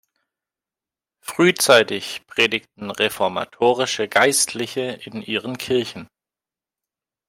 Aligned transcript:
Frühzeitig 1.23 2.25
predigten 2.25 2.89
reformatorische 2.89 4.07
Geistliche 4.07 4.99
in 5.05 5.21
ihren 5.21 5.59
Kirchen. 5.59 6.07